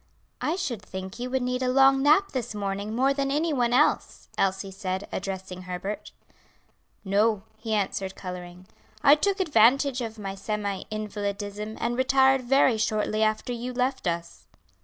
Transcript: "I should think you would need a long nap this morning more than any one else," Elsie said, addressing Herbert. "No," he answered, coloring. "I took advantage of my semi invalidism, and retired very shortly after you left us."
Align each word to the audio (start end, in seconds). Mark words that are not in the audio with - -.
"I 0.41 0.55
should 0.55 0.81
think 0.81 1.19
you 1.19 1.29
would 1.29 1.43
need 1.43 1.61
a 1.61 1.67
long 1.69 2.01
nap 2.01 2.31
this 2.31 2.55
morning 2.55 2.95
more 2.95 3.13
than 3.13 3.29
any 3.29 3.53
one 3.53 3.71
else," 3.71 4.29
Elsie 4.35 4.71
said, 4.71 5.07
addressing 5.11 5.61
Herbert. 5.61 6.11
"No," 7.05 7.43
he 7.59 7.75
answered, 7.75 8.15
coloring. 8.15 8.65
"I 9.03 9.13
took 9.13 9.39
advantage 9.39 10.01
of 10.01 10.17
my 10.17 10.33
semi 10.33 10.85
invalidism, 10.89 11.77
and 11.79 11.95
retired 11.95 12.41
very 12.41 12.79
shortly 12.79 13.21
after 13.21 13.53
you 13.53 13.73
left 13.73 14.07
us." 14.07 14.47